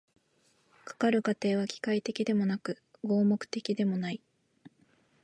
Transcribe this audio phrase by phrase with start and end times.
[0.83, 4.21] かかる過程は機械的でもなく合目的的でもない。